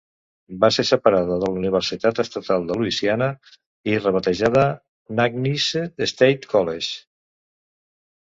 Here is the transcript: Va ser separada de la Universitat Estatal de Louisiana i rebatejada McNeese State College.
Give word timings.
Va 0.63 0.69
ser 0.75 0.83
separada 0.89 1.27
de 1.41 1.49
la 1.49 1.59
Universitat 1.63 2.21
Estatal 2.23 2.63
de 2.69 2.77
Louisiana 2.79 3.27
i 3.93 3.99
rebatejada 4.05 4.63
McNeese 5.19 5.85
State 6.15 6.51
College. 6.55 6.97